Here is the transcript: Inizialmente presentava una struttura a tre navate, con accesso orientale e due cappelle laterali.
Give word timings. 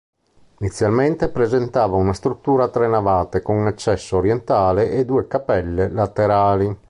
Inizialmente 0.61 1.29
presentava 1.29 1.95
una 1.95 2.13
struttura 2.13 2.63
a 2.63 2.69
tre 2.69 2.87
navate, 2.87 3.43
con 3.43 3.67
accesso 3.67 4.17
orientale 4.17 4.89
e 4.89 5.05
due 5.05 5.27
cappelle 5.27 5.89
laterali. 5.91 6.75